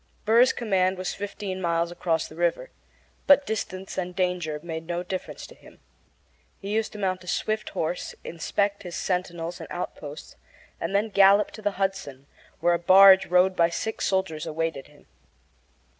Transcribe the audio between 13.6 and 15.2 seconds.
six soldiers awaited him.